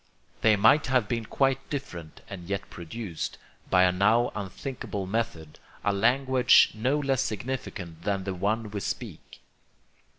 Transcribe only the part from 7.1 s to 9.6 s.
significant than the one we speak.